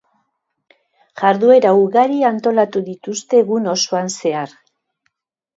[1.23, 4.61] Jarduera ugari antolatu dituzte egun osoan zehar.